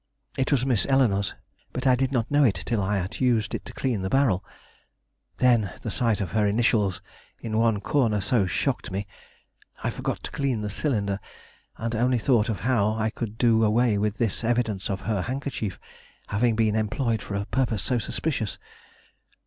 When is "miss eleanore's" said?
0.65-1.35